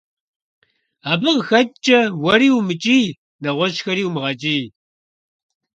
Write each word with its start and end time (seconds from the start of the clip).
Абы 1.11 1.29
къэхэкӀкӀэ 1.35 1.99
уэри 2.21 2.49
умыкӀий, 2.57 3.05
нэгъуэщӀхэри 3.41 4.03
умыгъэкӀий. 4.07 4.63